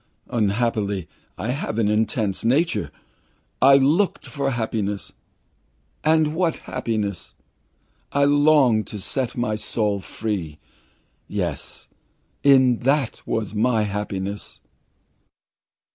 Unhappily 0.31 1.07
I 1.37 1.49
have 1.51 1.77
an 1.77 1.87
intense 1.87 2.43
nature. 2.43 2.89
I 3.61 3.75
looked 3.75 4.25
for 4.25 4.49
happiness 4.49 5.13
and 6.03 6.33
what 6.33 6.57
happiness! 6.65 7.35
I 8.11 8.23
longed 8.23 8.87
to 8.87 8.97
set 8.97 9.37
my 9.37 9.55
soul 9.55 9.99
free. 10.01 10.57
Yes. 11.27 11.87
In 12.41 12.79
that 12.79 13.21
I 13.31 13.41
saw 13.43 13.53
my 13.53 13.83
happiness!" 13.83 14.59